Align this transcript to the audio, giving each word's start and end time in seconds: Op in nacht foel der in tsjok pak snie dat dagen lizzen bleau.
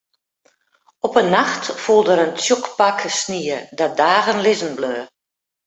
Op 1.05 1.13
in 1.21 1.33
nacht 1.35 1.63
foel 1.83 2.03
der 2.07 2.23
in 2.25 2.35
tsjok 2.37 2.65
pak 2.77 2.99
snie 3.19 3.57
dat 3.77 3.93
dagen 4.01 4.43
lizzen 4.45 4.73
bleau. 4.77 5.01